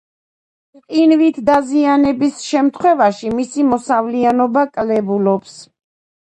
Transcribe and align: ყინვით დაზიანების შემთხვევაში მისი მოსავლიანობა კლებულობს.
ყინვით 0.93 1.35
დაზიანების 1.49 2.39
შემთხვევაში 2.45 3.35
მისი 3.41 3.67
მოსავლიანობა 3.75 4.65
კლებულობს. 4.79 5.55